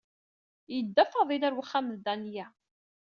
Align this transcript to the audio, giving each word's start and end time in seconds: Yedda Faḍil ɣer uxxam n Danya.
Yedda 0.75 1.03
Faḍil 1.11 1.43
ɣer 1.45 1.53
uxxam 1.61 1.87
n 1.95 1.97
Danya. 2.05 2.47